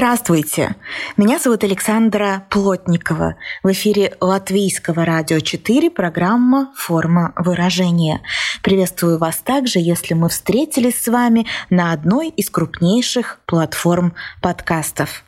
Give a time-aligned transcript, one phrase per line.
[0.00, 0.76] Здравствуйте!
[1.18, 3.36] Меня зовут Александра Плотникова.
[3.62, 8.22] В эфире Латвийского радио 4 программа «Форма выражения».
[8.62, 15.22] Приветствую вас также, если мы встретились с вами на одной из крупнейших платформ подкастов.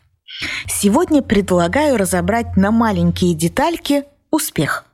[0.67, 4.87] Сегодня предлагаю разобрать на маленькие детальки успех–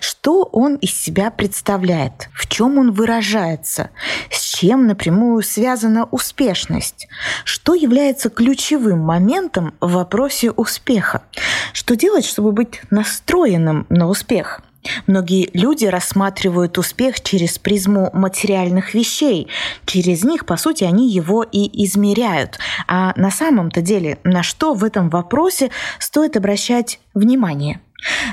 [0.00, 3.90] что он из себя представляет, в чем он выражается,
[4.30, 7.08] с чем напрямую связана успешность,
[7.44, 11.24] что является ключевым моментом в вопросе успеха,
[11.74, 14.62] что делать, чтобы быть настроенным на успех.
[15.06, 19.48] Многие люди рассматривают успех через призму материальных вещей.
[19.84, 22.58] Через них, по сути, они его и измеряют.
[22.86, 27.80] А на самом-то деле, на что в этом вопросе стоит обращать внимание–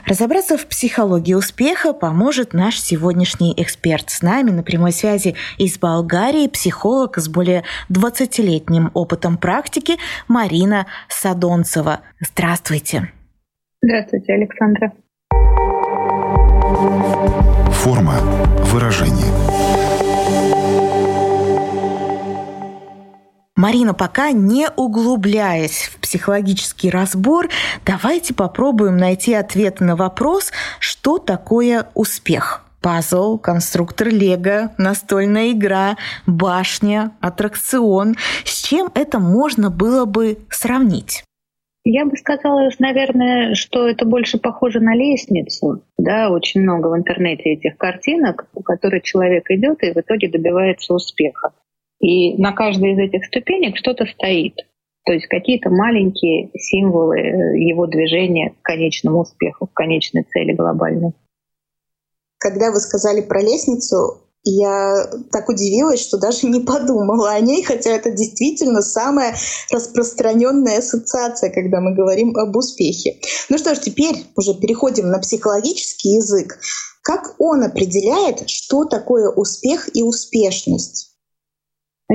[0.05, 4.09] Разобраться в психологии успеха поможет наш сегодняшний эксперт.
[4.09, 9.97] С нами на прямой связи из Болгарии психолог с более 20-летним опытом практики
[10.27, 12.01] Марина Садонцева.
[12.19, 13.11] Здравствуйте.
[13.81, 14.93] Здравствуйте, Александра.
[17.71, 18.15] Форма
[18.71, 19.31] выражения–
[23.63, 27.47] Марина, пока не углубляясь в психологический разбор,
[27.85, 32.65] давайте попробуем найти ответ на вопрос, что такое успех.
[32.81, 35.95] Пазл, конструктор Лего, настольная игра,
[36.27, 38.15] башня, аттракцион.
[38.43, 41.23] С чем это можно было бы сравнить?
[41.85, 45.83] Я бы сказала, наверное, что это больше похоже на лестницу.
[45.97, 50.93] Да, очень много в интернете этих картинок, по которой человек идет и в итоге добивается
[50.93, 51.53] успеха.
[52.03, 54.55] И на каждой из этих ступенек что-то стоит.
[55.05, 61.13] То есть какие-то маленькие символы э, его движения к конечному успеху, к конечной цели глобальной.
[62.39, 67.91] Когда вы сказали про лестницу, я так удивилась, что даже не подумала о ней, хотя
[67.91, 69.33] это действительно самая
[69.71, 73.15] распространенная ассоциация, когда мы говорим об успехе.
[73.47, 76.59] Ну что ж, теперь уже переходим на психологический язык.
[77.01, 81.12] Как он определяет, что такое успех и успешность?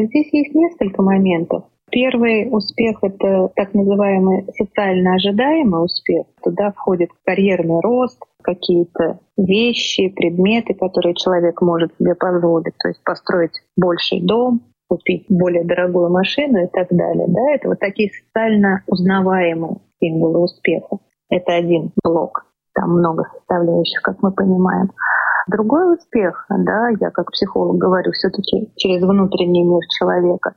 [0.06, 1.64] Здесь есть несколько моментов.
[1.90, 6.26] Первый успех— это так называемый социально ожидаемый успех.
[6.42, 12.76] Туда входит карьерный рост, какие-то вещи, предметы, которые человек может себе позволить.
[12.78, 17.26] То есть построить больший дом, купить более дорогую машину и так далее.
[17.26, 20.98] Да, это вот такие социально узнаваемые символы успеха.
[21.30, 22.44] Это один блок.
[22.74, 24.90] Там много составляющих, как мы понимаем.
[25.48, 30.54] Другой успех, да, я как психолог говорю все-таки через внутренний мир человека,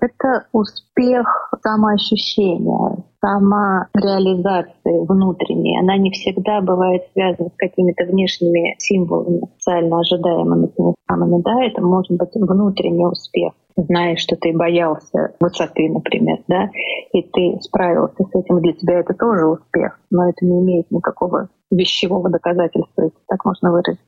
[0.00, 5.78] это успех самоощущения, самореализации внутренней.
[5.78, 11.42] Она не всегда бывает связана с какими-то внешними символами, социально ожидаемыми теми самыми.
[11.42, 13.52] Да, это может быть внутренний успех.
[13.76, 16.70] Знаешь, что ты боялся высоты, например, да,
[17.12, 18.60] и ты справился с этим.
[18.60, 23.70] Для тебя это тоже успех, но это не имеет никакого вещевого доказательства, если так можно
[23.70, 24.00] выразить.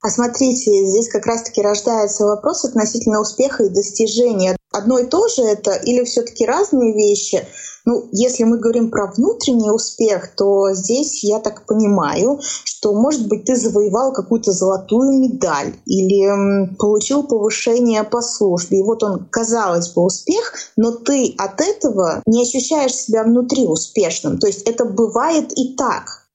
[0.00, 4.56] А смотрите, здесь как раз-таки рождается вопрос относительно успеха и достижения.
[4.70, 7.44] Одно и то же это или все-таки разные вещи?
[7.84, 13.46] Ну, если мы говорим про внутренний успех, то здесь я так понимаю, что, может быть,
[13.46, 18.80] ты завоевал какую-то золотую медаль или получил повышение по службе.
[18.80, 24.38] И вот он, казалось бы, успех, но ты от этого не ощущаешь себя внутри успешным.
[24.38, 26.27] То есть это бывает и так.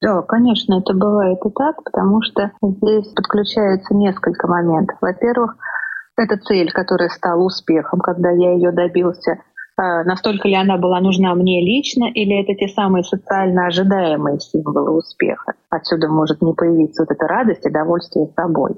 [0.00, 4.96] Да, конечно, это бывает и так, потому что здесь подключается несколько моментов.
[5.00, 5.56] Во-первых,
[6.16, 9.38] это цель, которая стала успехом, когда я ее добился.
[9.76, 14.90] А, настолько ли она была нужна мне лично, или это те самые социально ожидаемые символы
[14.90, 15.54] успеха?
[15.70, 18.76] Отсюда может не появиться вот эта радость и довольствие собой.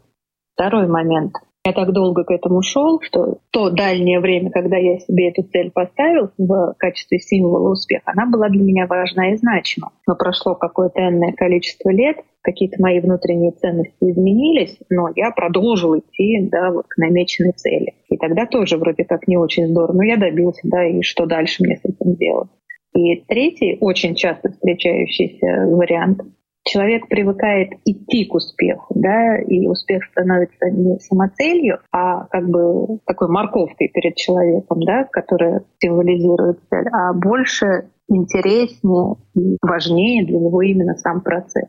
[0.55, 1.35] Второй момент—
[1.65, 5.71] я так долго к этому шел, что то дальнее время, когда я себе эту цель
[5.71, 9.93] поставил в качестве символа успеха, она была для меня важна и значима.
[10.07, 16.49] Но прошло какое-то энное количество лет, какие-то мои внутренние ценности изменились, но я продолжил идти
[16.51, 17.95] да, вот, к намеченной цели.
[18.09, 21.63] И тогда тоже вроде как не очень здорово, но я добился, да, и что дальше
[21.63, 22.49] мне с этим делать.
[22.95, 26.23] И третий, очень часто встречающийся вариант
[26.71, 33.29] человек привыкает идти к успеху, да, и успех становится не самоцелью, а как бы такой
[33.29, 40.95] морковкой перед человеком, да, которая символизирует цель, а больше интереснее и важнее для него именно
[40.97, 41.69] сам процесс.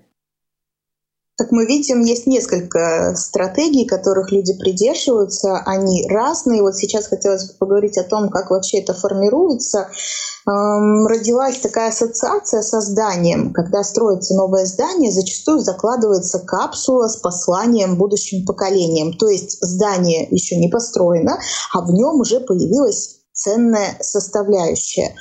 [1.42, 5.58] Как мы видим, есть несколько стратегий, которых люди придерживаются.
[5.66, 6.62] Они разные.
[6.62, 9.90] Вот сейчас хотелось бы поговорить о том, как вообще это формируется.
[10.48, 13.54] Эм, родилась такая ассоциация со зданием.
[13.54, 19.18] Когда строится новое здание, зачастую закладывается капсула с посланием будущим поколениям.
[19.18, 21.40] То есть здание еще не построено,
[21.74, 25.16] а в нем уже появилась ценная составляющая.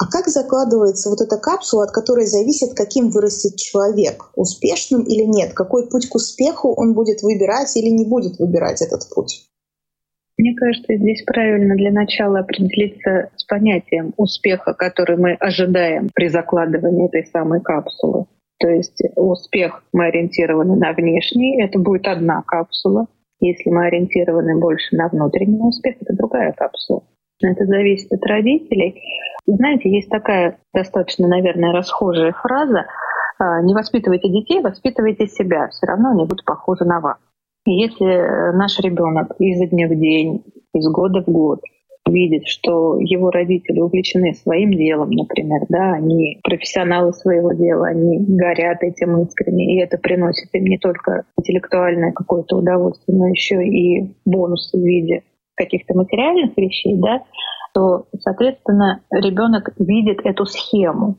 [0.00, 5.54] А как закладывается вот эта капсула, от которой зависит, каким вырастет человек, успешным или нет?
[5.54, 9.48] Какой путь к успеху он будет выбирать или не будет выбирать этот путь?
[10.38, 17.08] Мне кажется, здесь правильно для начала определиться с понятием успеха, который мы ожидаем при закладывании
[17.08, 18.26] этой самой капсулы.
[18.60, 23.08] То есть успех мы ориентированы на внешний, это будет одна капсула.
[23.40, 27.02] Если мы ориентированы больше на внутренний успех, это другая капсула.
[27.42, 29.02] Это зависит от родителей.
[29.46, 32.86] Знаете, есть такая достаточно, наверное, расхожая фраза
[33.38, 37.18] «А, «Не воспитывайте детей, воспитывайте себя, все равно они будут похожи на вас».
[37.64, 40.42] И если наш ребенок изо дня в день,
[40.74, 41.60] из года в год
[42.06, 48.82] видит, что его родители увлечены своим делом, например, да, они профессионалы своего дела, они горят
[48.82, 54.78] этим искренне, и это приносит им не только интеллектуальное какое-то удовольствие, но еще и бонусы
[54.78, 55.22] в виде
[55.58, 57.22] каких-то материальных вещей, да,
[57.74, 61.16] то, соответственно, ребенок видит эту схему.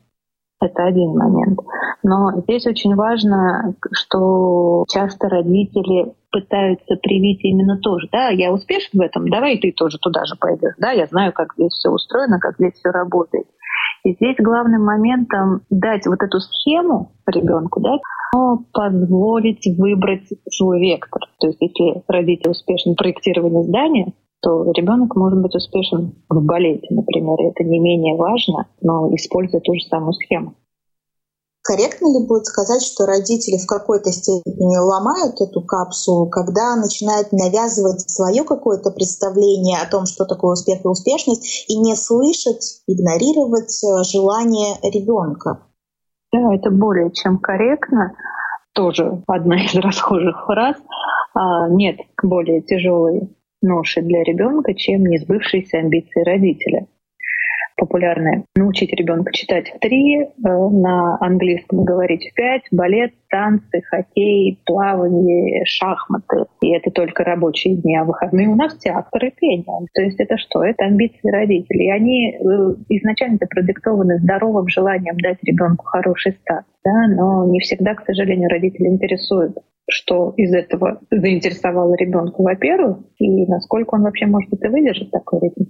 [0.61, 1.59] Это один момент.
[2.03, 8.09] Но здесь очень важно, что часто родители пытаются привить именно то же.
[8.11, 10.75] Да, я успешен в этом, давай ты тоже туда же пойдешь.
[10.77, 13.47] Да, я знаю, как здесь все устроено, как здесь все работает.
[14.03, 17.97] И здесь главным моментом дать вот эту схему ребенку, да,
[18.33, 21.21] но позволить выбрать свой вектор.
[21.39, 26.87] То есть если родитель успешен в проектировании здания, то ребенок может быть успешен в балете,
[26.89, 27.39] например.
[27.41, 30.55] Это не менее важно, но используя ту же самую схему.
[31.61, 38.09] Корректно ли будет сказать, что родители в какой-то степени ломают эту капсулу, когда начинают навязывать
[38.09, 44.03] свое какое-то представление о том, что такое успех и успешность, и не слышать, игнорировать э,
[44.03, 45.59] желание ребенка?
[46.31, 48.13] Да, это более чем корректно.
[48.73, 50.77] Тоже одна из расхожих фраз.
[51.35, 53.29] А, нет более тяжелой
[53.61, 56.87] ноши для ребенка, чем несбывшиеся амбиции родителя.
[57.79, 64.59] Популярное научить ребенка читать в три, э, на английском говорить в пять, балет, танцы, хоккей,
[64.65, 66.45] плавание, шахматы.
[66.61, 69.87] И это только рабочие дни, а выходные у нас театр и пение.
[69.93, 70.61] То есть это что?
[70.61, 71.85] Это амбиции родителей.
[71.85, 72.39] И они э,
[72.89, 76.65] изначально продиктованы здоровым желанием дать ребенку хороший старт.
[76.83, 77.07] Да?
[77.07, 79.55] Но не всегда, к сожалению, родители интересуют
[79.89, 85.65] что из этого заинтересовало ребенка, во-первых, и насколько он вообще может это выдержать такой ритм.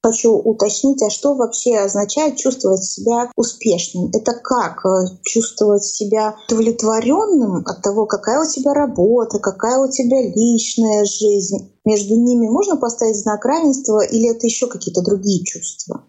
[0.00, 4.10] Хочу уточнить, а что вообще означает чувствовать себя успешным?
[4.14, 10.22] Это как э, чувствовать себя удовлетворенным от того, какая у тебя работа, какая у тебя
[10.22, 11.74] личная жизнь?
[11.84, 16.04] Между ними можно поставить знак равенства или это еще какие-то другие чувства?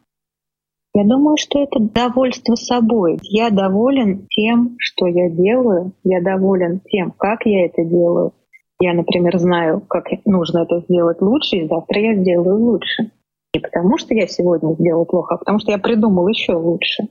[0.95, 3.19] Я думаю, что это довольство собой.
[3.21, 5.94] Я доволен тем, что я делаю.
[6.03, 8.33] Я доволен тем, как я это делаю.
[8.81, 13.12] Я, например, знаю, как нужно это сделать лучше, и завтра я сделаю лучше.
[13.53, 17.09] Не потому, что я сегодня сделал плохо, а потому что я придумал еще лучше.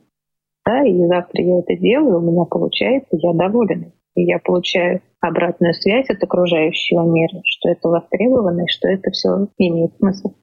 [0.64, 3.92] Да, и завтра я это делаю, у меня получается, я доволен.
[4.14, 9.48] И я получаю обратную связь от окружающего мира, что это востребовано, и что это все
[9.58, 10.34] имеет смысл.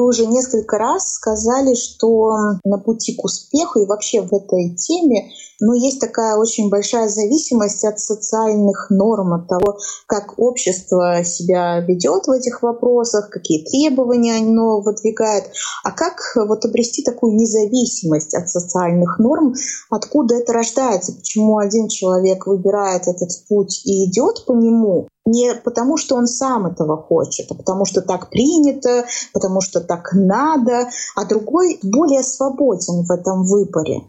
[0.00, 2.32] Вы уже несколько раз сказали, что
[2.64, 5.30] на пути к успеху и вообще в этой теме
[5.60, 12.26] но есть такая очень большая зависимость от социальных норм, от того, как общество себя ведет
[12.26, 15.50] в этих вопросах, какие требования оно выдвигает,
[15.84, 19.54] а как вот обрести такую независимость от социальных норм,
[19.90, 25.96] откуда это рождается, почему один человек выбирает этот путь и идет по нему, не потому,
[25.96, 31.24] что он сам этого хочет, а потому что так принято, потому что так надо, а
[31.26, 34.02] другой более свободен в этом выборе.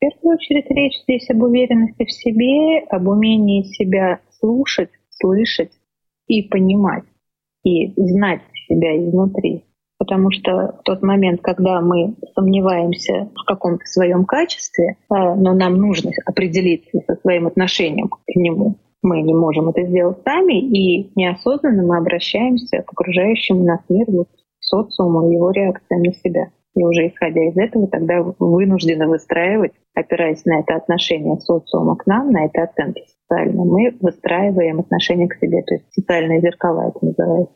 [0.00, 5.72] В первую очередь речь здесь об уверенности в себе, об умении себя слушать, слышать
[6.26, 7.04] и понимать,
[7.64, 9.66] и знать себя изнутри.
[9.98, 15.74] Потому что в тот момент, когда мы сомневаемся в каком-то своем качестве, а, но нам
[15.74, 21.82] нужно определиться со своим отношением к нему, мы не можем это сделать сами, и неосознанно
[21.82, 24.28] мы обращаемся к окружающему нас миру,
[24.60, 26.46] социуму, его реакциям на себя.
[26.74, 32.30] И уже исходя из этого, тогда вынуждены выстраивать, опираясь на это отношение социума к нам,
[32.30, 37.54] на это оценки социальные, мы выстраиваем отношение к себе, то есть социальные зеркала это называется.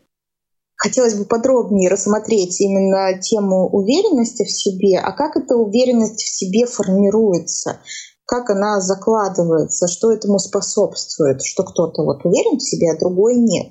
[0.76, 6.66] Хотелось бы подробнее рассмотреть именно тему уверенности в себе, а как эта уверенность в себе
[6.66, 7.78] формируется,
[8.26, 13.68] как она закладывается, что этому способствует, что кто-то вот уверен в себе, а другой нет.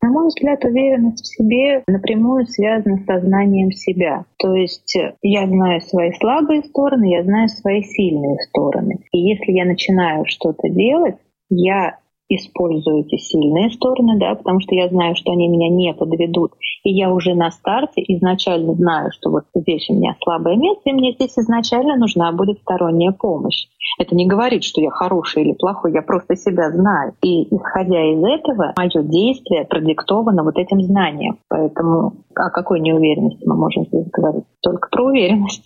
[0.00, 4.26] На мой взгляд, уверенность в себе напрямую связана с сознанием себя.
[4.38, 9.00] То есть э, я знаю свои слабые стороны, я знаю свои сильные стороны.
[9.12, 11.16] И если я начинаю что-то делать,
[11.50, 16.52] я использую эти сильные стороны, да, потому что я знаю, что они меня не подведут.
[16.84, 20.92] И я уже на старте изначально знаю, что вот здесь у меня слабое место, и
[20.92, 23.66] мне здесь изначально нужна будет сторонняя помощь.
[23.98, 27.14] Это не говорит, что я хороший или плохой, я просто себя знаю.
[27.22, 31.38] И исходя из этого, мое действие продиктовано вот этим знанием.
[31.48, 34.44] Поэтому о какой неуверенности мы можем здесь говорить?
[34.60, 35.64] Только про уверенность.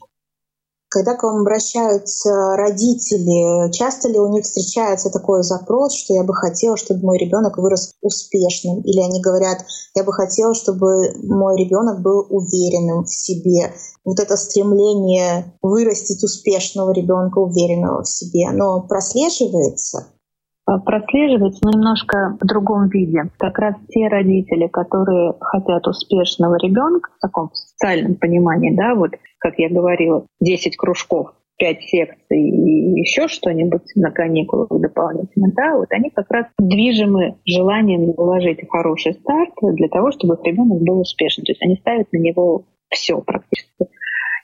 [0.92, 6.34] Когда к вам обращаются родители, часто ли у них встречается такой запрос, что я бы
[6.34, 8.82] хотела, чтобы мой ребенок вырос успешным?
[8.82, 13.72] Или они говорят, я бы хотела, чтобы мой ребенок был уверенным в себе?
[14.04, 20.08] Вот это стремление вырастить успешного ребенка, уверенного в себе, оно прослеживается?
[20.66, 23.30] А, прослеживается, но немножко в другом виде.
[23.38, 29.58] Как раз те родители, которые хотят успешного ребенка в таком социальном понимании, да, вот как
[29.58, 36.10] я говорила, 10 кружков, 5 секций и еще что-нибудь на каникулах дополнительно, да, вот они
[36.10, 41.44] как раз движимы желанием заложить хороший старт для того, чтобы их ребенок был успешным.
[41.44, 43.86] То есть они ставят на него все практически.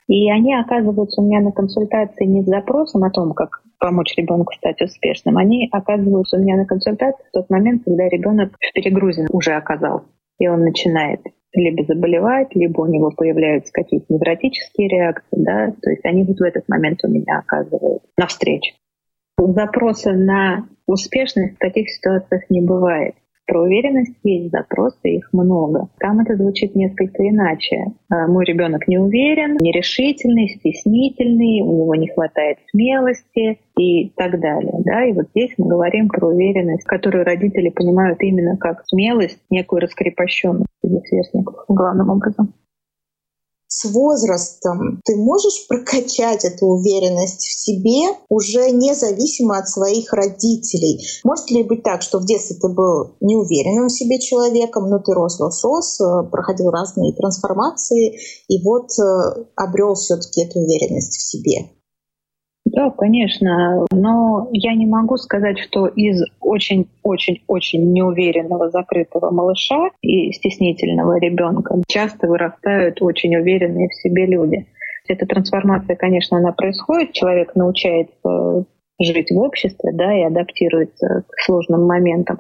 [0.09, 4.53] И они оказываются у меня на консультации не с запросом о том, как помочь ребенку
[4.55, 5.37] стать успешным.
[5.37, 10.07] Они оказываются у меня на консультации в тот момент, когда ребенок в перегрузе уже оказался.
[10.39, 11.21] И он начинает
[11.59, 16.43] либо заболевать, либо у него появляются какие-то невротические реакции, да, то есть они вот в
[16.43, 18.75] этот момент у меня оказывают навстречу.
[19.39, 23.15] Запроса на успешность в таких ситуациях не бывает.
[23.49, 25.89] Про уверенность есть запросы, их много.
[26.01, 27.87] Там это звучит несколько иначе.
[28.11, 34.75] А, мой ребенок не уверен, нерешительный, стеснительный, у него не хватает смелости и так далее.
[34.85, 35.03] Да?
[35.07, 40.69] И вот здесь мы говорим про уверенность, которую родители понимают именно как смелость, некую раскрепощенность
[40.83, 42.53] этих сверстников главным образом
[43.69, 51.05] с возрастом ты можешь прокачать эту уверенность в себе уже независимо от своих родителей.
[51.23, 55.13] Может ли быть так, что в детстве ты был неуверенным в себе человеком, но ты
[55.13, 61.23] рос, рос, рос, э, проходил разные трансформации и вот э, обрел все-таки эту уверенность в
[61.23, 61.78] себе?
[62.79, 63.87] Да, конечно.
[63.91, 72.29] Но я не могу сказать, что из очень-очень-очень неуверенного закрытого малыша и стеснительного ребенка часто
[72.29, 74.67] вырастают очень уверенные в себе люди.
[75.09, 77.15] Эта трансформация, конечно, она происходит.
[77.15, 78.65] Человек научается
[79.01, 82.39] жить в обществе, да, и адаптируется к сложным моментам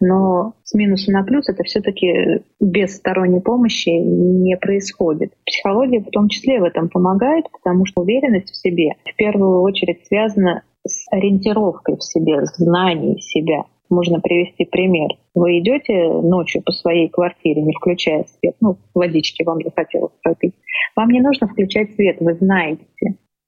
[0.00, 5.32] но с минуса на плюс это все-таки без сторонней помощи не происходит.
[5.44, 10.06] Психология в том числе в этом помогает, потому что уверенность в себе в первую очередь
[10.06, 13.64] связана с ориентировкой в себе, с знанием себя.
[13.90, 15.10] Можно привести пример.
[15.34, 20.54] Вы идете ночью по своей квартире, не включая свет, ну, водички вам захотелось пропить.
[20.94, 22.84] Вам не нужно включать свет, вы знаете,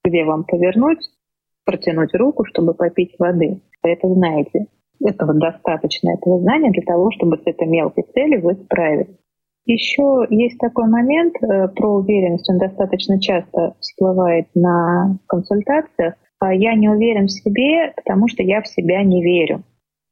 [0.02, 1.00] где вам повернуть,
[1.64, 3.60] протянуть руку, чтобы попить воды.
[3.82, 4.66] Вы это знаете
[5.04, 9.16] этого достаточно, этого знания для того, чтобы с этой мелкой целью вы справились.
[9.66, 16.14] Еще есть такой момент э, про уверенность, он достаточно часто всплывает на консультациях.
[16.40, 19.62] А я не уверен в себе, потому что я в себя не верю.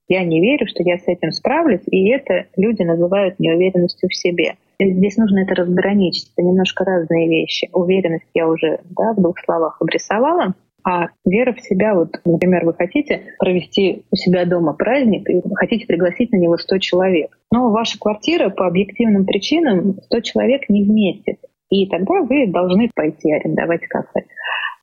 [0.08, 4.54] Я не верю, что я с этим справлюсь, и это люди называют неуверенностью в себе.
[4.80, 6.32] Здесь нужно это разграничить.
[6.36, 7.68] Это немножко разные вещи.
[7.72, 10.54] Уверенность я уже да, в двух словах обрисовала.
[10.84, 15.86] А вера в себя, вот, например, вы хотите провести у себя дома праздник и хотите
[15.86, 17.36] пригласить на него 100 человек.
[17.52, 21.40] Но ваша квартира по объективным причинам 100 человек не вместит.
[21.70, 24.24] И тогда вы должны пойти арендовать кафе.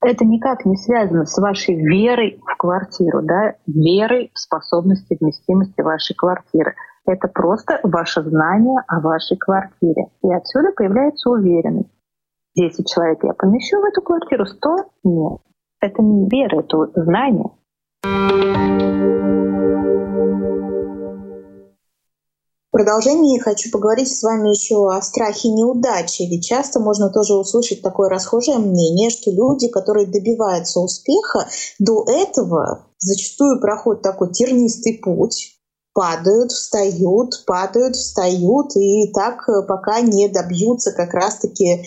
[0.01, 6.15] Это никак не связано с вашей верой в квартиру, да, верой в способности вместимости вашей
[6.15, 6.75] квартиры.
[7.07, 10.07] Это просто ваше знание о вашей квартире.
[10.23, 11.89] И отсюда появляется уверенность.
[12.55, 15.39] 10 человек я помещу в эту квартиру, 100— нет.
[15.85, 17.45] Это не вера, это знание.
[22.67, 26.23] В продолжении хочу поговорить с вами еще о страхе неудачи.
[26.23, 32.87] Ведь часто можно тоже услышать такое расхожее мнение, что люди, которые добиваются успеха, до этого
[32.97, 35.59] зачастую проходят такой тернистый путь,
[35.93, 41.85] падают, встают, падают, встают, и так пока не добьются как раз-таки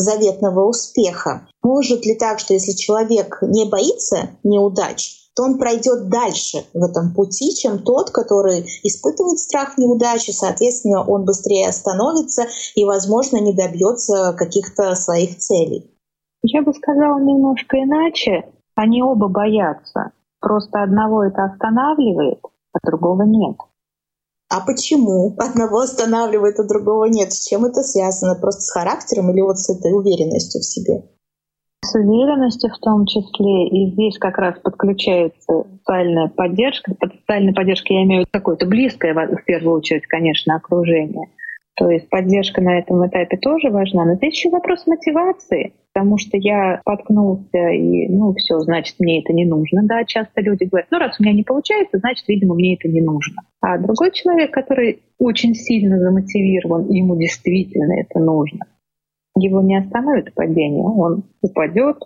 [0.00, 1.48] заветного успеха.
[1.62, 7.14] Может ли так, что если человек не боится неудач, то он пройдет дальше в этом
[7.14, 14.34] пути, чем тот, который испытывает страх неудачи, соответственно, он быстрее остановится и, возможно, не добьется
[14.36, 15.94] каких-то своих целей.
[16.42, 18.50] Я бы сказала немножко иначе.
[18.74, 20.10] Они оба боятся.
[20.40, 22.40] Просто одного это останавливает,
[22.72, 23.56] а другого нет.
[24.50, 27.32] А почему одного останавливает, а другого нет?
[27.32, 28.34] С чем это связано?
[28.34, 31.02] Просто с характером или вот с этой уверенностью в себе?
[31.84, 33.68] С уверенностью в том числе.
[33.68, 36.94] И здесь как раз подключается социальная поддержка.
[36.98, 41.28] Под социальной поддержкой я имею какое-то близкое, в первую очередь, конечно, окружение.
[41.78, 44.04] То есть поддержка на этом этапе тоже важна.
[44.04, 49.32] Но здесь еще вопрос мотивации потому что я споткнулся, и, ну, все, значит, мне это
[49.32, 52.76] не нужно, да, часто люди говорят, ну, раз у меня не получается, значит, видимо, мне
[52.76, 53.42] это не нужно.
[53.60, 58.60] А другой человек, который очень сильно замотивирован, ему действительно это нужно,
[59.36, 61.96] его не остановит падение, он упадет,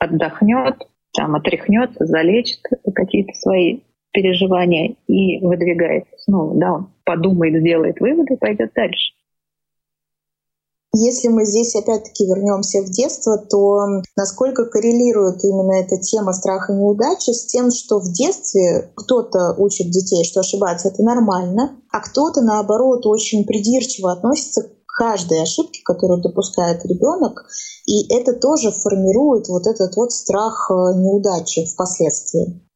[0.00, 2.60] отдохнет, там, отряхнется, залечит
[2.92, 3.82] какие-то свои
[4.12, 9.16] переживания и выдвигается снова, да, он подумает, сделает выводы и пойдет дальше.
[10.94, 17.30] Если мы здесь опять-таки вернемся в детство, то насколько коррелирует именно эта тема страха неудачи
[17.30, 23.06] с тем, что в детстве кто-то учит детей, что ошибаться это нормально, а кто-то наоборот
[23.06, 27.46] очень придирчиво относится к каждой ошибке, которую допускает ребенок,
[27.86, 32.67] и это тоже формирует вот этот вот страх э, неудачи впоследствии.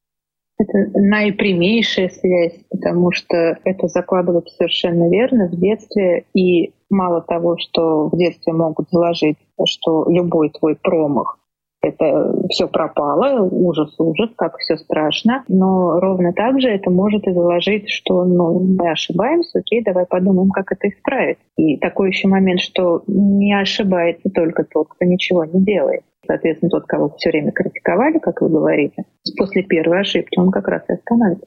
[0.62, 8.09] Это наипрямейшая связь, потому что это закладывается совершенно верно в детстве, и мало того, что
[8.09, 11.38] в детстве могут заложить, что любой твой промах
[11.83, 15.45] это все пропало, ужас, ужас, как все страшно.
[15.49, 20.51] Но ровно так же это может и заложить, что ну, мы ошибаемся, окей, давай подумаем,
[20.51, 21.39] как это исправить.
[21.57, 26.03] И такой еще момент, что не ошибается только тот, кто ничего не делает.
[26.25, 29.05] Соответственно, тот, кого все время критиковали, как вы говорите,
[29.37, 31.47] после первой ошибки он как раз и остановится.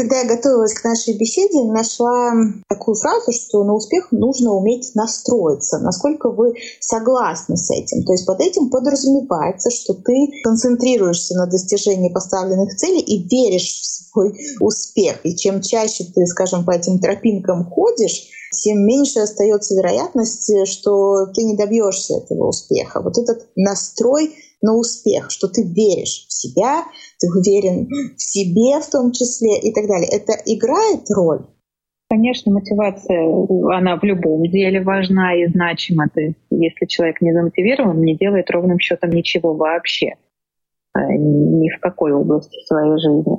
[0.00, 2.32] Когда я готовилась к нашей беседе, нашла
[2.70, 5.78] такую фразу, что на успех нужно уметь настроиться.
[5.78, 8.06] Насколько вы согласны с этим?
[8.06, 13.84] То есть под этим подразумевается, что ты концентрируешься на достижении поставленных целей и веришь в
[13.84, 15.20] свой успех.
[15.24, 21.42] И чем чаще ты, скажем, по этим тропинкам ходишь, тем меньше остается вероятность, что ты
[21.44, 23.02] не добьешься этого успеха.
[23.02, 26.84] Вот этот настрой на успех, что ты веришь в себя,
[27.18, 30.08] ты уверен в себе в том числе и так далее.
[30.10, 31.46] Это играет роль?
[32.10, 33.22] Конечно, мотивация,
[33.72, 36.08] она в любом деле важна и значима.
[36.12, 40.14] То есть, если человек не замотивирован, не делает ровным счетом ничего вообще,
[40.96, 43.38] э, ни в какой области своей жизни.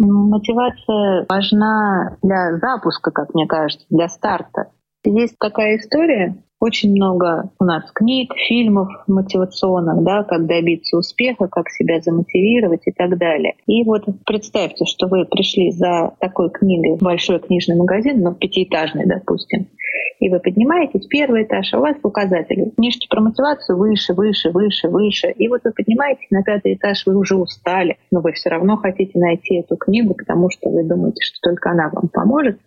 [0.00, 4.70] Мотивация важна для запуска, как мне кажется, для старта.
[5.04, 11.70] Есть такая история, очень много у нас книг, фильмов мотивационных, да, как добиться успеха, как
[11.70, 13.54] себя замотивировать и так далее.
[13.66, 19.06] И вот представьте, что вы пришли за такой книгой в большой книжный магазин, ну, пятиэтажный,
[19.06, 19.68] допустим,
[20.20, 22.70] и вы поднимаетесь первый этаж, а у вас указатели.
[22.76, 25.30] Книжки про мотивацию выше, выше, выше, выше.
[25.30, 29.18] И вот вы поднимаетесь на пятый этаж, вы уже устали, но вы все равно хотите
[29.18, 32.58] найти эту книгу, потому что вы думаете, что только она вам поможет.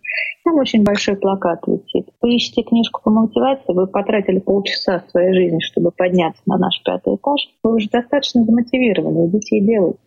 [0.44, 2.08] Там очень большой плакат висит.
[2.20, 7.14] Вы ищете книжку по мотивации, вы потратили полчаса своей жизни, чтобы подняться на наш пятый
[7.14, 7.48] этаж.
[7.62, 9.98] Вы уже достаточно замотивированы, идите и делайте.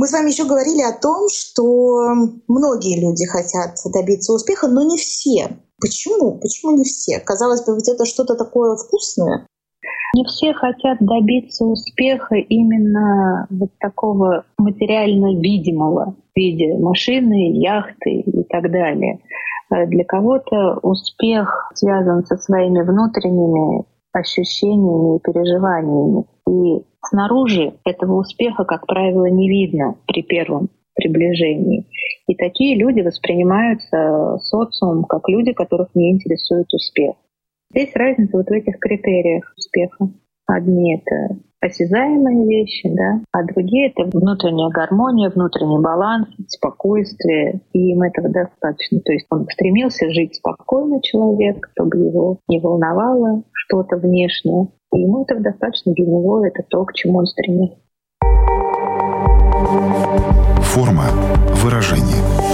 [0.00, 2.08] Мы с вами еще говорили о том, что
[2.48, 5.48] многие люди хотят добиться успеха, но не все.
[5.78, 6.38] Почему?
[6.40, 7.20] Почему не все?
[7.20, 9.46] Казалось бы, ведь это что-то такое вкусное.
[10.16, 18.42] Не все хотят добиться успеха именно вот такого материально видимого в виде машины, яхты и
[18.44, 19.20] так далее.
[19.70, 26.24] Э, для кого-то успех связан со своими внутренними ощущениями и переживаниями.
[26.48, 31.86] И снаружи этого успеха, как правило, не видно при первом приближении.
[32.26, 37.14] И такие люди воспринимаются социумом как люди, которых не интересует успех.
[37.70, 40.10] Здесь разница вот в этих критериях успеха.
[40.46, 48.02] Одни— это осязаемые вещи, да, а другие— это внутренняя гармония, внутренний баланс, спокойствие, и им
[48.02, 49.00] этого достаточно.
[49.00, 55.22] То есть он стремился жить спокойно, человек, чтобы его не волновало что-то внешнее, и ему
[55.22, 57.78] этого достаточно для него, это то, к чему он стремится.
[60.62, 61.04] Форма
[61.62, 62.49] выражения.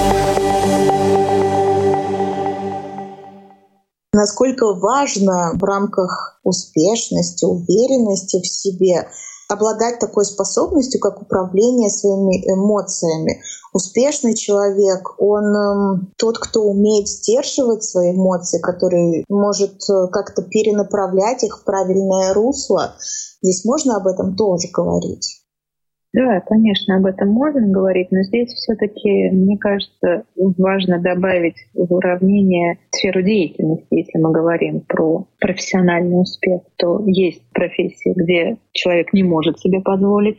[4.17, 9.09] Насколько важно в рамках успешности, уверенности в себе
[9.49, 13.41] обладать такой способностью, как управление своими эмоциями.
[13.73, 21.45] Успешный человек, он эм, тот, кто умеет сдерживать свои эмоции, который может э, как-то перенаправлять
[21.45, 22.97] их в правильное русло.
[23.43, 25.46] Здесь можно об этом тоже говорить.
[26.17, 32.79] Да, конечно, об этом можно говорить, но здесь все-таки, мне кажется, важно добавить в уравнение
[32.91, 33.87] сферу деятельности.
[33.91, 40.39] Если мы говорим про профессиональный успех, то есть профессии, где человек не может себе позволить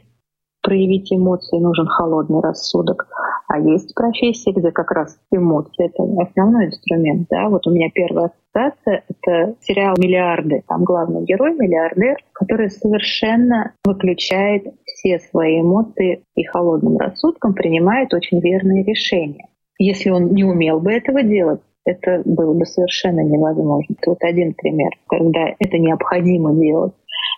[0.63, 3.07] проявить эмоции, нужен холодный рассудок.
[3.47, 7.27] А есть профессии, где как раз эмоции— это основной инструмент.
[7.29, 7.47] Да?
[7.47, 10.63] Вот у меня первая ассоциация— это сериал «Миллиарды».
[10.67, 18.41] Там главный герой— миллиардер, который совершенно выключает все свои эмоции и холодным рассудком принимает очень
[18.41, 19.47] верные решения.
[19.79, 23.95] Если он не умел бы этого делать, это было бы совершенно невозможно.
[23.97, 26.93] Это вот один пример, когда это необходимо делать.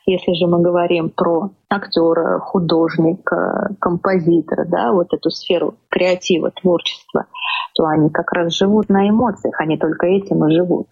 [0.10, 7.28] Если же мы говорим про актера, художника, композитора, да, вот эту сферу креатива, творчества,
[7.76, 10.88] то они как раз живут на эмоциях, они только этим и живут.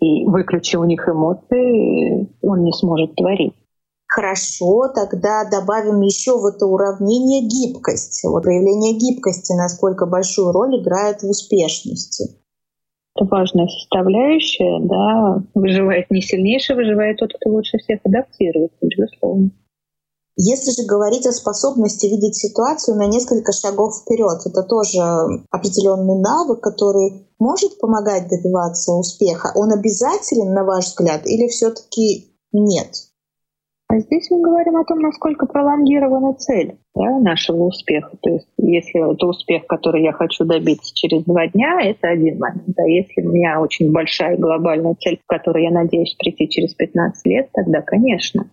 [0.00, 3.54] И выключи у них эмоции, он не сможет творить.
[4.08, 8.24] Хорошо, тогда добавим еще в это уравнение гибкость.
[8.24, 12.37] Вот проявление гибкости, насколько большую роль играет в успешности.
[13.18, 19.50] Это важная составляющая, да, выживает не сильнейший, выживает тот, кто лучше всех адаптируется, безусловно.
[20.36, 25.00] Если же говорить о способности видеть ситуацию на несколько шагов вперед, это тоже
[25.50, 29.50] определенный навык, который может помогать добиваться успеха.
[29.56, 33.07] Он обязателен, на ваш взгляд, или все-таки нет?
[33.90, 38.10] А здесь мы говорим о том, насколько пролонгирована цель да, нашего успеха.
[38.22, 42.78] То есть если это успех, который я хочу добиться через два дня, это один момент.
[42.78, 47.24] А если у меня очень большая глобальная цель, к которой я надеюсь прийти через 15
[47.26, 48.50] лет, тогда, конечно.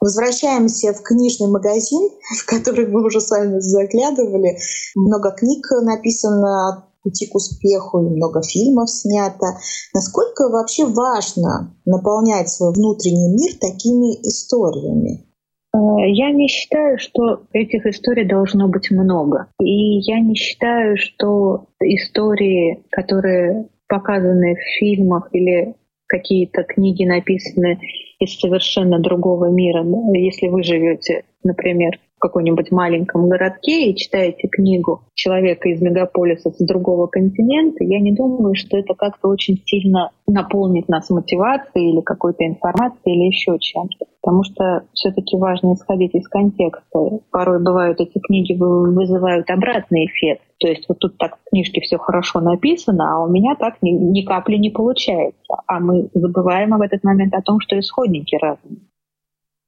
[0.00, 2.08] Возвращаемся в книжный магазин,
[2.42, 4.56] в который мы уже с вами заглядывали.
[4.96, 9.46] Много книг написано пути к успеху, и много фильмов снято.
[9.94, 15.26] Насколько вообще важно наполнять свой внутренний мир такими историями?
[15.74, 19.46] Э, я не считаю, что этих историй должно быть много.
[19.60, 25.74] И я не считаю, что истории, которые показаны в фильмах или
[26.06, 27.78] какие-то книги написаны
[28.18, 29.84] из совершенно другого мира.
[30.14, 37.06] Если вы живете, например, каком-нибудь маленьком городке и читаете книгу человека из мегаполиса с другого
[37.06, 43.16] континента, я не думаю, что это как-то очень сильно наполнит нас мотивацией или какой-то информацией
[43.16, 44.06] или еще чем-то.
[44.22, 47.20] Потому что все-таки важно исходить из контекста.
[47.30, 50.42] Порой бывают эти книги вызывают обратный эффект.
[50.58, 53.90] То есть вот тут так в книжке все хорошо написано, а у меня так ни,
[53.90, 55.54] ни капли не получается.
[55.66, 58.89] А мы забываем в этот момент о том, что исходники разные.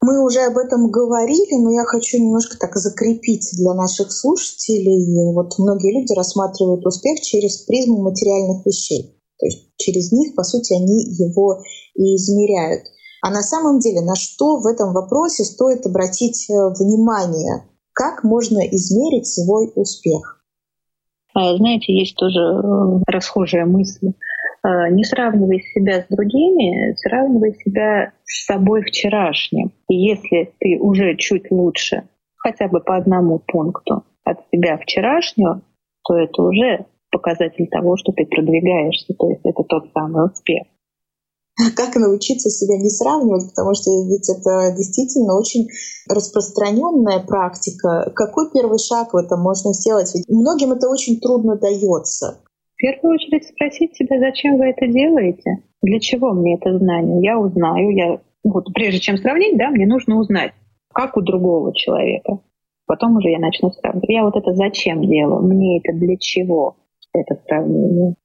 [0.02, 5.32] Мы уже об этом говорили, но я хочу немножко так закрепить для наших слушателей.
[5.32, 9.16] Вот многие люди рассматривают успех через призму материальных вещей.
[9.38, 11.62] То есть через них, по сути, они его
[11.94, 12.82] и измеряют.
[13.22, 17.62] А на самом деле, на что в этом вопросе стоит обратить э, внимание?
[17.92, 20.42] Как можно измерить свой успех?
[21.34, 24.12] А, знаете, есть тоже э, расхожая мысль.
[24.62, 29.72] А, не сравнивай себя с другими, сравнивай себя с собой вчерашним.
[29.88, 35.62] И если ты уже чуть лучше, хотя бы по одному пункту от себя вчерашнего,
[36.05, 40.62] то это уже показатель того, что ты продвигаешься, то есть это тот самый успех.
[41.77, 45.68] Как научиться себя не сравнивать, потому что ведь это действительно очень
[46.09, 48.11] распространенная практика.
[48.14, 50.11] Какой первый шаг в этом можно сделать?
[50.14, 52.40] Ведь многим это очень трудно дается.
[52.82, 55.58] Первую очередь спросить себя, зачем вы это делаете?
[55.82, 57.22] Для чего мне это знание?
[57.22, 60.50] Я узнаю, я вот прежде чем сравнить, да, мне нужно узнать,
[60.92, 62.40] как у другого человека.
[62.86, 64.08] Потом уже я начну сравнивать.
[64.08, 65.46] Я вот это зачем делаю?
[65.46, 66.74] Мне это для чего?
[67.14, 68.16] Это сравнение.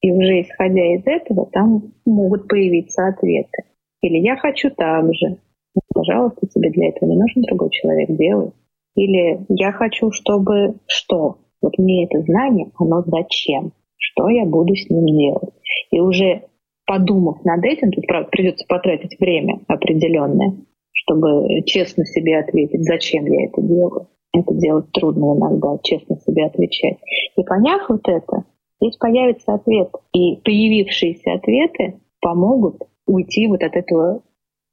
[0.00, 3.64] И уже исходя из этого, там могут появиться ответы.
[4.00, 5.38] Или я хочу так же.
[5.74, 8.52] Ну, пожалуйста, тебе для этого не нужен другой человек, делай.
[8.94, 11.38] Или я хочу, чтобы что?
[11.60, 13.72] Вот мне это знание, оно зачем?
[14.18, 15.54] Что я буду с ним делать?
[15.92, 16.42] И уже
[16.86, 20.56] подумав над этим, тут, правда, придется потратить время определенное,
[20.92, 24.08] чтобы честно себе ответить, зачем я это делаю.
[24.32, 26.98] Это делать трудно иногда, честно себе отвечать.
[27.36, 28.44] И поняв вот это,
[28.80, 29.90] здесь появится ответ.
[30.12, 34.22] И появившиеся ответы помогут уйти вот от этого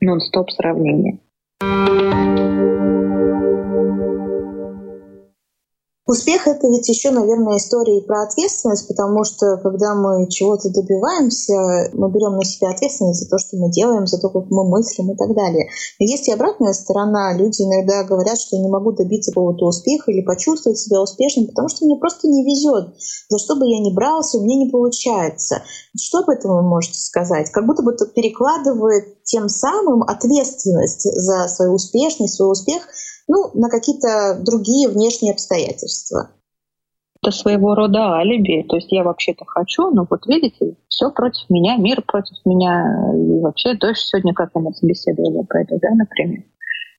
[0.01, 1.19] нон-стоп сравнения.
[6.07, 12.11] Успех— это ведь еще, наверное, история про ответственность, потому что когда мы чего-то добиваемся, мы
[12.11, 15.15] берем на себя ответственность за то, что мы делаем, за то, как мы мыслим и
[15.15, 15.67] так далее.
[15.99, 17.33] Но есть и обратная сторона.
[17.33, 21.69] Люди иногда говорят, что я не могу добиться какого-то успеха или почувствовать себя успешным, потому
[21.69, 22.93] что мне просто не везет.
[23.29, 25.63] За что бы я ни брался, у меня не получается.
[25.99, 27.49] Что об этом вы можете сказать?
[27.49, 32.83] Как будто бы это перекладывает тем самым ответственность за свою успешность, свой успех
[33.27, 36.31] ну, на какие-то другие внешние обстоятельства.
[37.21, 38.65] Это своего рода алиби.
[38.67, 43.13] То есть я вообще-то хочу, но вот видите, все против меня, мир против меня.
[43.15, 46.43] И вообще тоже сегодня как мы собеседовали по это, да, например.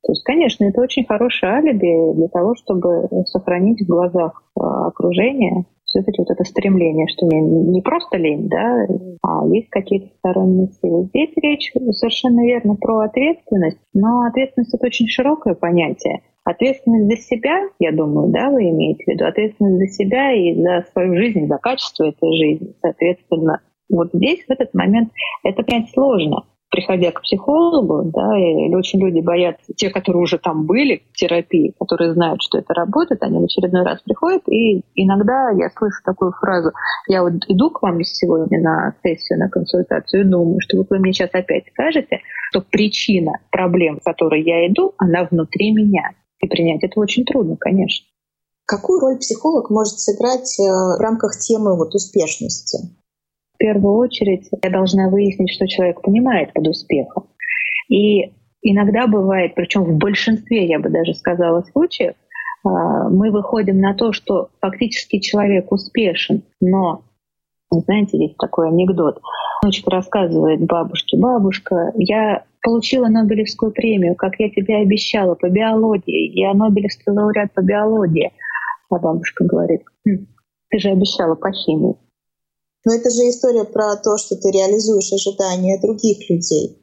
[0.02, 5.64] То есть, конечно, это очень хорошее алиби для того, чтобы сохранить в глазах а, окружения
[5.86, 8.86] все-таки вот это стремление, что мне не просто лень, да,
[9.22, 11.04] а есть какие-то сторонние силы.
[11.04, 16.22] Здесь речь совершенно верно про ответственность, но ответственность это очень широкое понятие.
[16.44, 20.84] Ответственность за себя, я думаю, да, вы имеете в виду, ответственность за себя и за
[20.92, 22.74] свою жизнь, за качество этой жизни.
[22.80, 25.10] Соответственно, вот здесь, в этот момент,
[25.42, 30.66] это понять сложно приходя к психологу, да, или очень люди боятся, те, которые уже там
[30.66, 35.50] были в терапии, которые знают, что это работает, они в очередной раз приходят, и иногда
[35.50, 36.72] я слышу такую фразу,
[37.08, 41.12] я вот иду к вам сегодня на сессию, на консультацию, и думаю, что вы мне
[41.12, 46.10] сейчас опять скажете, что причина проблем, в которые я иду, она внутри меня.
[46.40, 48.06] И принять это очень трудно, конечно.
[48.66, 52.78] Какую роль психолог может сыграть э, в рамках темы вот успешности?
[53.56, 57.24] В первую очередь я должна выяснить, что человек понимает под успехом.
[57.88, 62.14] И иногда бывает, причем в большинстве, я бы даже сказала, случаев,
[62.64, 67.02] а, мы выходим на то, что фактически человек успешен, но,
[67.70, 69.20] знаете, есть такой анекдот.
[69.62, 76.38] Внучка рассказывает бабушке, бабушка, я получила Нобелевскую премию, как я тебе обещала, по биологии.
[76.38, 78.32] Я Нобелевский лауреат по биологии.
[78.90, 80.26] А бабушка говорит, хм,
[80.68, 81.96] ты же обещала по химии.
[82.86, 86.78] Но это же история про то, что ты реализуешь ожидания других людей.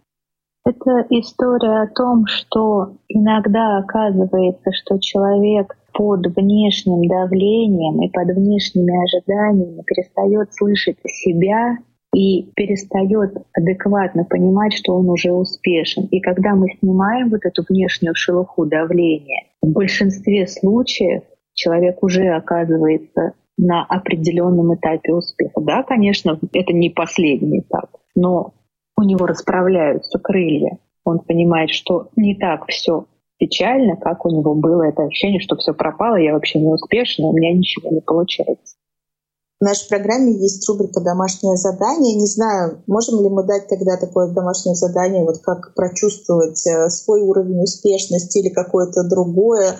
[0.66, 8.94] Это история о том, что иногда оказывается, что человек под внешним давлением и под внешними
[9.02, 11.78] ожиданиями перестает слышать себя
[12.14, 16.08] и перестает адекватно понимать, что он уже успешен.
[16.12, 23.34] И когда мы снимаем вот эту внешнюю шелуху давления, в большинстве случаев человек уже оказывается
[23.58, 25.62] на определенном этапе успеха.
[25.62, 28.54] Да, конечно, это не последний этап, но
[28.98, 30.78] у него расправляются крылья.
[31.06, 33.06] Он понимает, что не так все
[33.38, 37.34] печально, как у него было это ощущение, что все пропало, я вообще не успешна, у
[37.34, 38.76] меня ничего не получается.
[39.60, 42.16] В нашей программе есть рубрика «Домашнее задание».
[42.16, 47.22] Не знаю, можем ли мы дать тогда такое домашнее задание, вот как прочувствовать э, свой
[47.22, 49.78] уровень успешности или какое-то другое,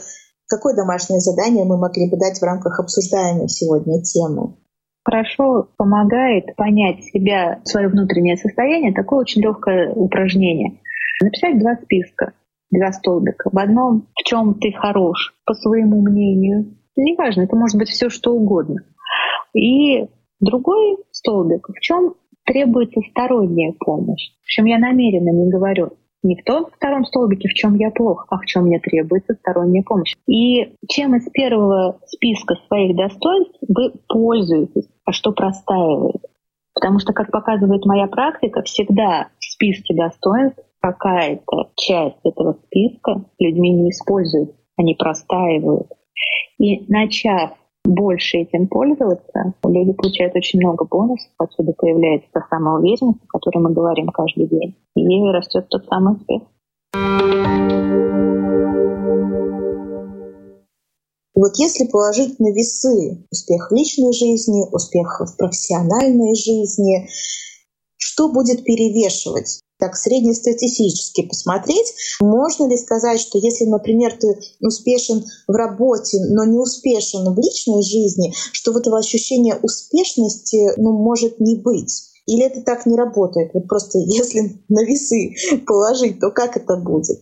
[0.54, 4.54] Какое домашнее задание мы могли бы дать в рамках обсуждаемой сегодня темы?
[5.04, 10.80] Хорошо помогает понять себя, свое внутреннее состояние, такое очень легкое упражнение.
[11.24, 12.34] Написать два списка,
[12.70, 13.50] два столбика.
[13.52, 16.78] В одном, в чем ты хорош, по своему мнению.
[16.96, 18.82] Неважно, это может быть все что угодно.
[19.56, 20.08] И
[20.40, 22.14] другой столбик, в чем
[22.46, 24.30] требуется сторонняя помощь.
[24.44, 28.26] В чем я намеренно не говорю не в том втором столбике, в чем я плох,
[28.30, 30.16] а в чем мне требуется сторонняя помощь.
[30.28, 36.22] И чем из первого списка своих достоинств вы пользуетесь, а что простаивает.
[36.74, 43.72] Потому что, как показывает моя практика, всегда в списке достоинств какая-то часть этого списка людьми
[43.72, 45.88] не используют, они простаивают.
[46.58, 47.52] И начав
[47.84, 53.74] больше этим пользоваться, люди получают очень много бонусов, отсюда появляется та самоуверенность, о которой мы
[53.74, 56.42] говорим каждый день, и растет тот самый успех.
[61.36, 67.10] Вот если положить на весы успех в личной жизни, успех в профессиональной жизни,
[67.98, 69.62] что будет перевешивать?
[69.84, 74.28] Так среднестатистически посмотреть, можно ли сказать, что если, например, ты
[74.62, 80.94] успешен в работе, но не успешен в личной жизни, что вот этого ощущения успешности ну,
[80.94, 82.14] может не быть?
[82.28, 83.52] Или это так не работает?
[83.54, 85.36] Вот просто если на весы
[85.68, 87.20] положить, то как это будет?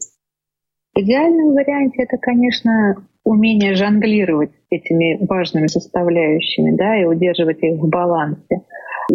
[0.94, 7.90] В идеальном варианте это, конечно, умение жонглировать этими важными составляющими, да, и удерживать их в
[7.90, 8.62] балансе.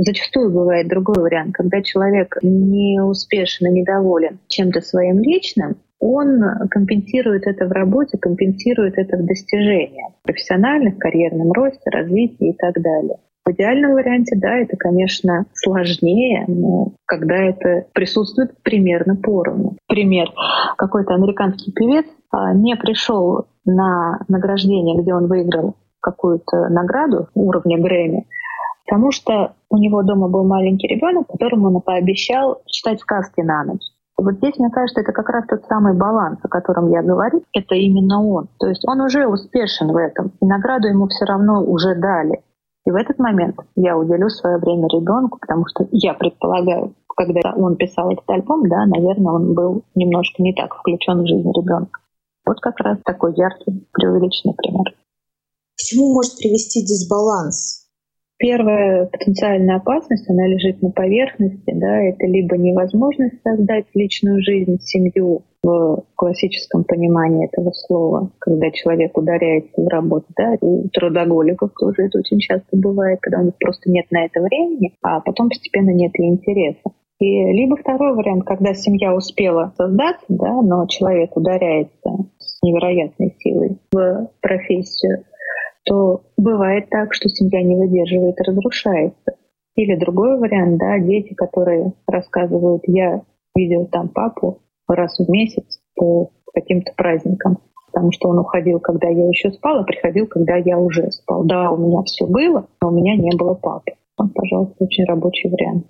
[0.04, 7.46] Зачастую бывает другой вариант, когда человек не успешен и недоволен чем-то своим личным, он компенсирует
[7.46, 13.16] это в работе, компенсирует это в достижениях профессиональных, карьерном росте, развитии и так далее.
[13.46, 19.76] В идеальном варианте, да, это, конечно, сложнее, но когда это присутствует примерно поровну.
[19.86, 20.28] Пример.
[20.76, 28.26] Какой-то американский певец а, не пришел на награждение, где он выиграл какую-то награду уровня Грэмми,
[28.86, 33.82] Потому что у него дома был маленький ребенок, которому он пообещал читать сказки на ночь.
[34.16, 37.42] Вот здесь, мне кажется, это как раз тот самый баланс, о котором я говорю.
[37.52, 38.48] Это именно он.
[38.58, 40.32] То есть он уже успешен в этом.
[40.40, 42.42] И награду ему все равно уже дали.
[42.86, 47.76] И в этот момент я уделю свое время ребенку, потому что я предполагаю, когда он
[47.76, 52.00] писал этот альбом, да, наверное, он был немножко не так включен в жизнь ребенка.
[52.46, 54.94] Вот как раз такой яркий, преувеличенный пример.
[55.74, 57.85] К чему может привести дисбаланс?
[58.38, 65.42] Первая потенциальная опасность, она лежит на поверхности, да, это либо невозможность создать личную жизнь, семью
[65.62, 72.18] в классическом понимании этого слова, когда человек ударяется в работу, да, у трудоголиков тоже это
[72.18, 76.12] очень часто бывает, когда у них просто нет на это времени, а потом постепенно нет
[76.18, 76.90] и интереса.
[77.18, 83.78] И либо второй вариант, когда семья успела создаться, да, но человек ударяется с невероятной силой
[83.90, 85.24] в профессию,
[85.86, 89.36] то бывает так, что семья не выдерживает и разрушается.
[89.76, 93.22] Или другой вариант, да, дети, которые рассказывают, я
[93.54, 97.58] видел там папу раз в месяц по каким-то праздникам,
[97.92, 101.44] потому что он уходил, когда я еще спала, приходил, когда я уже спал.
[101.44, 103.92] Да, у меня все было, но у меня не было папы.
[104.16, 105.86] Он, пожалуйста, очень рабочий вариант.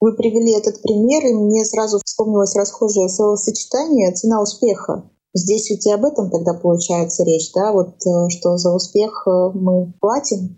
[0.00, 5.04] Вы привели этот пример, и мне сразу вспомнилось расхожее словосочетание «цена успеха».
[5.34, 9.50] Здесь ведь и об этом тогда получается речь, да, вот э, что за успех э,
[9.54, 10.56] мы платим?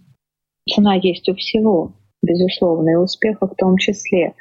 [0.69, 4.35] Цена есть у всего, безусловно, и успеха в том числе.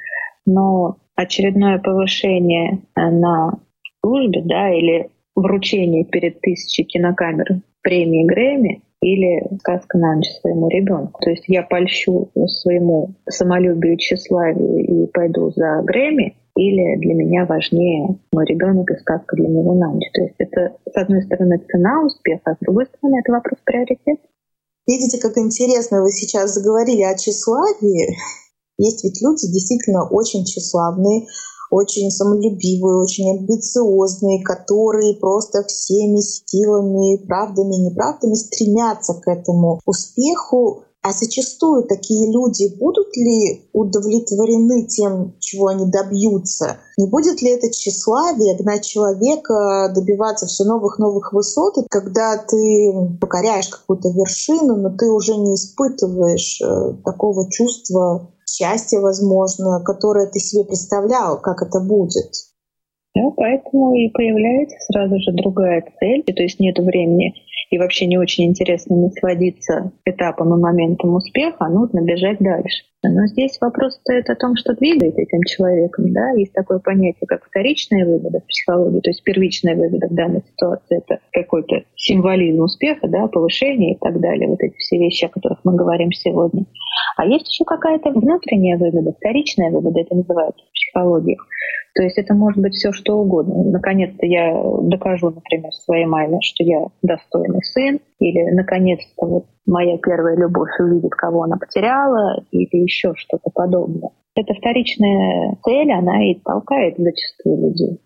[0.46, 3.58] Но очередное повышение э, на
[4.00, 11.20] службе, да, или вручение перед тысячей кинокамер премии Грэмми или сказка на ночь своему ребенку.
[11.22, 18.18] То есть я польщу своему самолюбию тщеславию и пойду за Грэмми, или для меня важнее
[18.32, 20.10] мой ребенок и сказка для него на ночь.
[20.12, 24.22] То есть это, с одной стороны, цена успеха, а с другой стороны, это вопрос приоритета.
[24.86, 28.16] Видите, как интересно вы сейчас заговорили о тщеславии.
[28.78, 31.26] Есть ведь люди действительно очень тщеславные,
[31.70, 40.84] очень самолюбивые, очень амбициозные, которые просто всеми силами, правдами и неправдами стремятся к этому успеху,
[41.02, 46.76] а зачастую такие люди будут ли удовлетворены тем, чего они добьются?
[46.96, 53.18] Не будет ли это тщеславие гнать человека добиваться все новых новых высот, и когда ты
[53.20, 60.38] покоряешь какую-то вершину, но ты уже не испытываешь э, такого чувства счастья, возможно, которое ты
[60.38, 62.30] себе представлял, как это будет?
[63.14, 67.34] Да, поэтому и появляется сразу же другая цель, то есть нет времени
[67.72, 72.84] и вообще не очень интересно насладиться этапом и моментом успеха, а нужно бежать дальше.
[73.04, 76.12] Но здесь вопрос стоит о том, что двигает этим человеком.
[76.12, 76.30] Да?
[76.30, 80.98] Есть такое понятие, как вторичная выгода в психологии, то есть первичная выгода в данной ситуации—
[81.06, 85.58] это какой-то символизм успеха, да, повышение и так далее, вот эти все вещи, о которых
[85.64, 86.64] мы говорим сегодня.
[87.16, 91.36] А есть еще какая-то внутренняя выгода, вторичная выгода, это называется в психологии.
[91.94, 93.64] То есть это может быть все что угодно.
[93.64, 100.36] Наконец-то я докажу, например, своей маме, что я достойный сын, или наконец-то вот моя первая
[100.36, 104.10] любовь увидит, кого она потеряла, или еще что-то подобное.
[104.34, 108.00] Эта вторичная цель, она и толкает зачастую людей.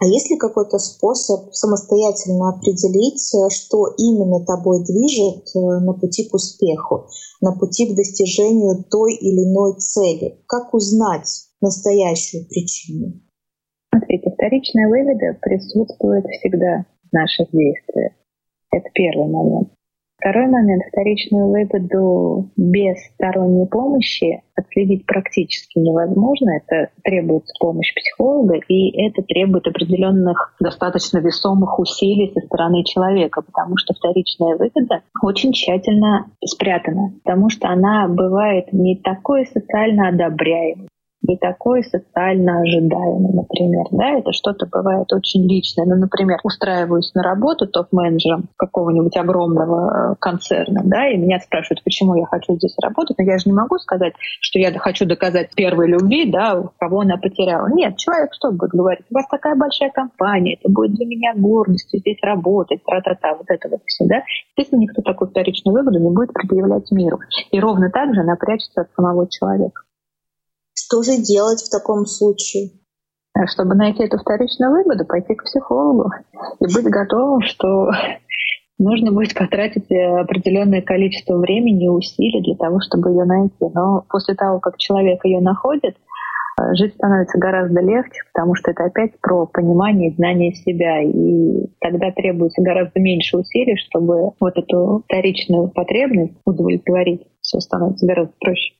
[0.00, 3.20] А есть ли какой-то способ самостоятельно определить,
[3.52, 7.08] что именно тобой движет э, на пути к успеху,
[7.40, 10.38] на пути к достижению той или иной цели?
[10.46, 13.20] Как узнать настоящую причину?
[13.90, 18.12] Смотрите, вторичная выгода присутствует всегда в наших действиях.
[18.70, 19.72] Это первый момент.
[20.20, 20.82] Второй момент.
[20.88, 26.56] Вторичную выгоду без сторонней помощи отследить практически невозможно.
[26.56, 33.76] Это требует помощи психолога, и это требует определенных достаточно весомых усилий со стороны человека, потому
[33.76, 40.87] что вторичная выгода очень тщательно спрятана, потому что она бывает не такой социально одобряемой,
[41.22, 43.86] не такой социально ожидаемый, например.
[43.90, 45.84] Да, это что-то бывает очень личное.
[45.84, 52.14] Ну, например, устраиваюсь на работу топ-менеджером какого-нибудь огромного э, концерна, да, и меня спрашивают, почему
[52.14, 55.88] я хочу здесь работать, но я же не могу сказать, что я хочу доказать первой
[55.88, 57.68] любви, да, кого она потеряла.
[57.68, 59.06] Нет, человек что будет говорить?
[59.10, 63.68] У вас такая большая компания, это будет для меня гордостью здесь работать, тра-та-та, вот это
[63.68, 64.22] вот все, да.
[64.56, 67.18] Естественно, никто такую вторичную выгоду не будет предъявлять миру.
[67.50, 69.82] И ровно так же она прячется от самого человека.
[70.88, 72.70] Что же делать в таком случае?
[73.34, 76.10] А чтобы найти эту вторичную выгоду, пойти к психологу
[76.60, 77.90] и быть готовым, что
[78.78, 83.66] нужно будет потратить определенное количество времени и усилий для того, чтобы ее найти.
[83.74, 85.94] Но после того, как человек ее находит,
[86.72, 91.02] жить становится гораздо легче, потому что это опять про понимание и знание себя.
[91.02, 97.26] И тогда требуется гораздо меньше усилий, чтобы вот эту вторичную потребность удовлетворить.
[97.42, 98.72] Все становится гораздо проще.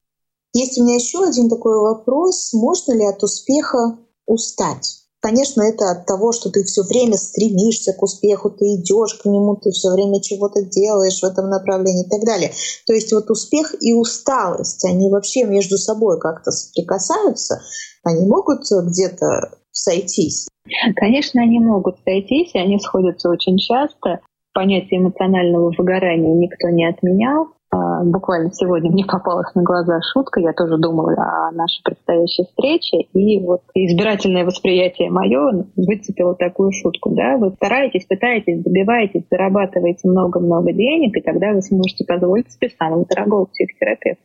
[0.59, 2.53] Есть у меня еще один такой вопрос.
[2.53, 3.97] Можно ли от успеха
[4.27, 5.05] устать?
[5.21, 9.55] Конечно, это от того, что ты все время стремишься к успеху, ты идешь к нему,
[9.55, 12.51] ты все время чего-то делаешь в этом направлении и так далее.
[12.89, 17.63] То есть вот успех и усталость, они вообще между собой как-то соприкасаются,
[18.03, 20.49] они могут где-то сойтись.
[20.97, 24.21] Конечно, они могут сойтись, и они сходятся очень часто.
[24.55, 27.47] Понятие эмоционального выгорания никто не отменял.
[27.71, 33.03] А, буквально сегодня мне попалась на глаза шутка, я тоже думала о нашей предстоящей встрече,
[33.13, 37.11] и вот избирательное восприятие мое выцепило такую шутку.
[37.11, 37.37] Да?
[37.37, 43.45] Вы стараетесь, пытаетесь, добиваетесь, зарабатываете много-много денег, и тогда вы сможете позволить себе самого дорогого
[43.47, 44.23] психотерапевта.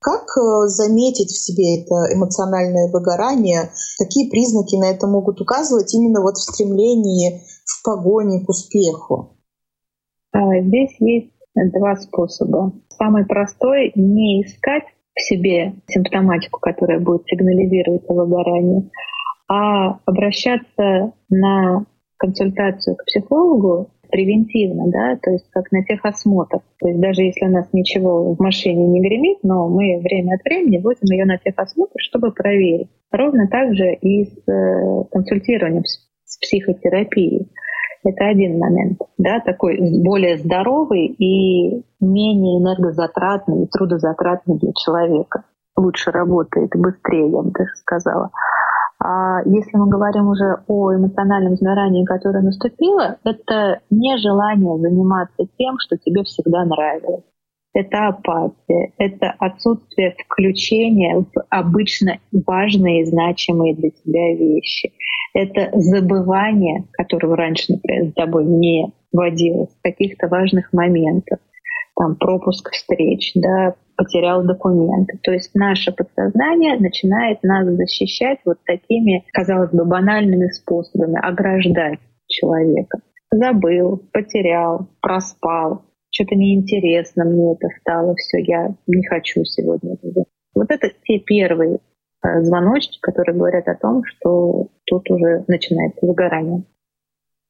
[0.00, 3.70] Как э, заметить в себе это эмоциональное выгорание?
[3.98, 9.36] Какие признаки на это могут указывать именно вот в стремлении, в погоне к успеху?
[10.32, 11.34] А, здесь есть
[11.68, 12.72] два способа.
[12.88, 14.84] Самый простой— не искать
[15.14, 18.90] в себе симптоматику, которая будет сигнализировать о выгорании,
[19.48, 21.84] а обращаться на
[22.16, 26.58] консультацию к психологу превентивно, да, то есть как на техосмотр.
[26.80, 30.44] То есть даже если у нас ничего в машине не гремит, но мы время от
[30.44, 32.90] времени возим ее на техосмотр, чтобы проверить.
[33.10, 37.48] Ровно так же и с э, консультированием с психотерапией.
[38.02, 45.44] Это один момент, да, такой более здоровый и менее энергозатратный и трудозатратный для человека.
[45.76, 48.30] Лучше работает, быстрее, я бы даже сказала.
[49.02, 55.76] А если мы говорим уже о эмоциональном сгорании, которое наступило, это не желание заниматься тем,
[55.78, 57.24] что тебе всегда нравилось.
[57.72, 64.92] Это апатия, это отсутствие включения в обычно важные и значимые для тебя вещи.
[65.34, 71.38] Это забывание, которого раньше, например, с тобой не водилось, каких-то важных моментов
[72.00, 75.18] там, пропуск встреч, да, потерял документы.
[75.22, 83.00] То есть наше подсознание начинает нас защищать вот такими, казалось бы, банальными способами, ограждать человека.
[83.30, 90.70] Забыл, потерял, проспал, что-то неинтересно мне это стало, все, я не хочу сегодня это Вот
[90.70, 91.80] это те первые
[92.24, 96.64] э, звоночки, которые говорят о том, что тут уже начинается выгорание.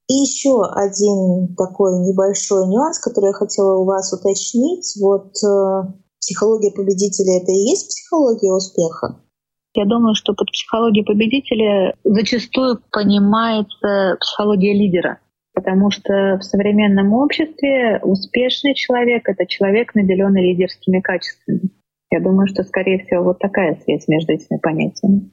[0.09, 4.97] И еще один такой небольшой нюанс, который я хотела у вас уточнить.
[5.01, 9.21] Вот э, психология победителя— это и есть психология успеха?
[9.75, 15.21] Я думаю, что под психологией победителя зачастую понимается психология лидера.
[15.61, 21.71] Потому что в современном обществе успешный человек— это человек, наделенный лидерскими качествами.
[22.11, 25.31] Я думаю, что, скорее всего, вот такая связь между этими понятиями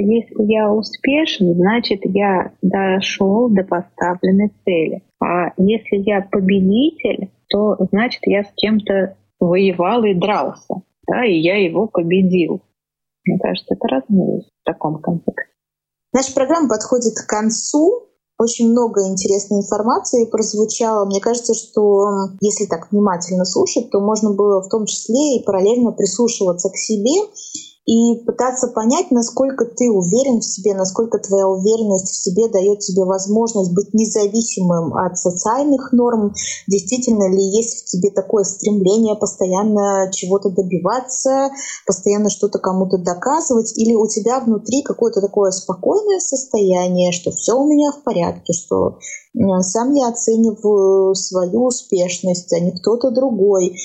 [0.00, 5.02] если я успешен, значит, я дошел до поставленной цели.
[5.20, 11.56] А если я победитель, то значит, я с кем-то воевал и дрался, да, и я
[11.56, 12.62] его победил.
[13.24, 15.52] Мне кажется, это разные в таком контексте.
[16.12, 18.08] Наша программа подходит к концу.
[18.40, 21.04] Очень много интересной информации прозвучало.
[21.04, 25.92] Мне кажется, что если так внимательно слушать, то можно было в том числе и параллельно
[25.92, 27.12] прислушиваться к себе
[27.86, 33.04] и пытаться понять, насколько ты уверен в себе, насколько твоя уверенность в себе дает тебе
[33.04, 36.34] возможность быть независимым от социальных норм,
[36.68, 41.50] действительно ли есть в тебе такое стремление постоянно чего-то добиваться,
[41.86, 47.66] постоянно что-то кому-то доказывать, или у тебя внутри какое-то такое спокойное состояние, что все у
[47.66, 48.98] меня в порядке, что
[49.34, 53.76] э, сам я оцениваю свою успешность, а не кто-то другой.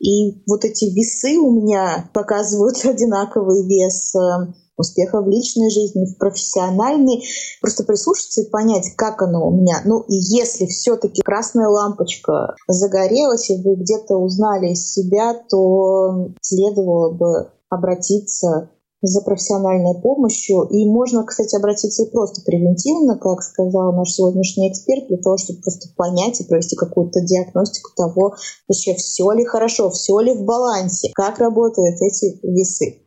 [0.00, 6.18] И вот эти весы у меня показывают одинаковый вес э, успеха в личной жизни, в
[6.18, 7.22] профессиональной.
[7.60, 9.82] Просто прислушаться и понять, как оно у меня.
[9.84, 17.50] Ну, и если все-таки красная лампочка загорелась, и вы где-то узнали себя, то следовало бы
[17.68, 18.70] обратиться
[19.02, 20.62] за профессиональной помощью.
[20.70, 25.60] И можно, кстати, обратиться и просто превентивно, как сказал наш сегодняшний эксперт, для того, чтобы
[25.60, 28.34] просто понять и провести какую-то диагностику того,
[28.68, 33.06] вообще все ли хорошо, все ли в балансе, как работают эти весы.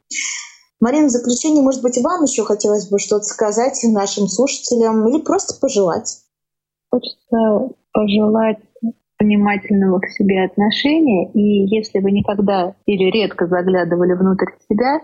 [0.79, 5.53] Марина, в заключение, может быть, вам еще хотелось бы что-то сказать нашим слушателям или просто
[5.59, 6.17] пожелать?
[6.91, 8.57] Хочется пожелать
[9.19, 11.31] внимательного к себе отношения.
[11.31, 14.99] И если вы никогда или редко заглядывали внутрь себя,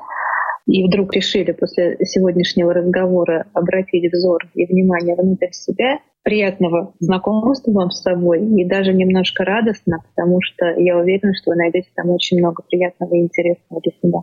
[0.69, 7.89] и вдруг решили после сегодняшнего разговора обратить взор и внимание внутрь себя, приятного знакомства вам
[7.89, 12.37] с собой и даже немножко радостно, потому что я уверена, что вы найдете там очень
[12.37, 14.19] много приятного и интересного для себя.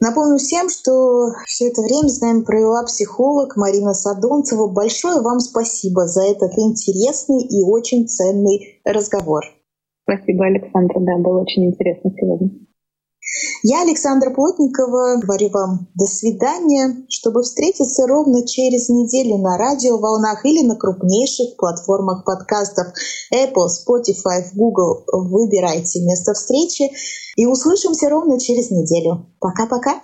[0.00, 4.68] Напомню всем, что все это время с нами провела психолог Марина Садонцева.
[4.68, 9.42] Большое вам спасибо за этот интересный и очень ценный разговор.
[10.04, 11.00] Спасибо, Александра.
[11.00, 12.67] Да, было очень интересно сегодня.
[13.62, 20.66] Я, Александра Плотникова, говорю вам до свидания, чтобы встретиться ровно через неделю на радиоволнах или
[20.66, 22.88] на крупнейших платформах подкастов
[23.34, 25.04] Apple, Spotify, Google.
[25.12, 26.90] Выбирайте место встречи
[27.36, 29.26] и услышимся ровно через неделю.
[29.40, 30.00] Пока-пока.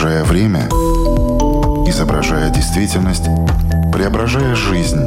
[0.00, 0.66] искажая время,
[1.86, 3.24] изображая действительность,
[3.92, 5.06] преображая жизнь.